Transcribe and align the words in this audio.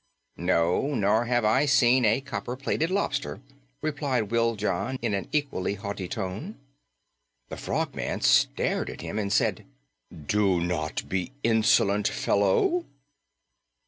"No, 0.37 0.95
nor 0.95 1.25
have 1.25 1.45
I 1.45 1.67
seen 1.67 2.05
a 2.05 2.21
copper 2.21 2.55
plated 2.55 2.89
lobster," 2.89 3.39
replied 3.83 4.31
Wiljon 4.31 4.97
in 5.03 5.13
an 5.13 5.27
equally 5.31 5.75
haughty 5.75 6.07
tone. 6.07 6.57
The 7.49 7.57
Frogman 7.57 8.21
stared 8.21 8.89
at 8.89 9.01
him 9.01 9.19
and 9.19 9.31
said, 9.31 9.63
"Do 10.25 10.59
not 10.59 11.07
be 11.07 11.33
insolent, 11.43 12.07
fellow!" 12.07 12.85